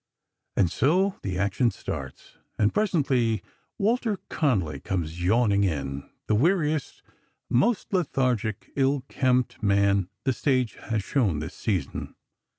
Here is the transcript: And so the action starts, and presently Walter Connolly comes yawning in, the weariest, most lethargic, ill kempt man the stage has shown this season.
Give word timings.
And 0.57 0.71
so 0.71 1.19
the 1.21 1.37
action 1.37 1.69
starts, 1.69 2.39
and 2.57 2.73
presently 2.73 3.43
Walter 3.77 4.17
Connolly 4.31 4.79
comes 4.79 5.21
yawning 5.21 5.63
in, 5.63 6.09
the 6.25 6.33
weariest, 6.33 7.03
most 7.51 7.93
lethargic, 7.93 8.71
ill 8.75 9.03
kempt 9.09 9.61
man 9.61 10.09
the 10.23 10.33
stage 10.33 10.73
has 10.89 11.03
shown 11.03 11.37
this 11.37 11.53
season. 11.53 12.15